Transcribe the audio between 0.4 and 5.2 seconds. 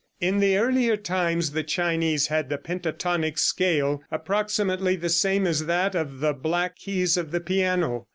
earlier times the Chinese had the pentatonic scale, approximately the